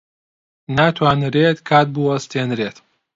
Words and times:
ناتوانرێت 0.77 1.57
کات 1.69 1.87
بوەستێنرێت. 1.95 2.77